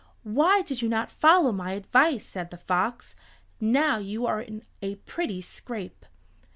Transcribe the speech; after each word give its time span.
"Why 0.23 0.63
did 0.63 0.81
you 0.81 0.89
not 0.89 1.11
follow 1.11 1.51
my 1.51 1.73
advice?" 1.73 2.25
said 2.25 2.49
the 2.49 2.57
fox. 2.57 3.13
"Now 3.59 3.99
you 3.99 4.25
are 4.25 4.41
in 4.41 4.63
a 4.81 4.95
pretty 4.95 5.41
scrape. 5.43 6.07